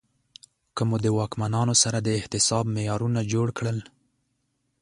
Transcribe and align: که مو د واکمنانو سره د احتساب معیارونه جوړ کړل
که 0.75 0.81
مو 0.89 0.97
د 1.03 1.07
واکمنانو 1.17 1.75
سره 1.83 1.97
د 2.01 2.07
احتساب 2.19 2.65
معیارونه 2.75 3.19
جوړ 3.33 3.47
کړل 3.57 3.79